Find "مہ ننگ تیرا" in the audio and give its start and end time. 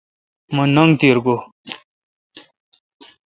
0.55-1.21